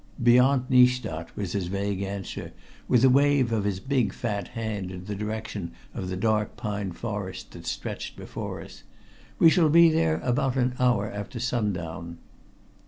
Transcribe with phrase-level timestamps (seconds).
[0.23, 2.53] "Beyond Nystad," was his vague answer
[2.87, 6.91] with a wave of his big fat hand in the direction of the dark pine
[6.91, 8.81] forest that stretched before us.
[9.37, 12.17] "We shall be there about an hour after sundown."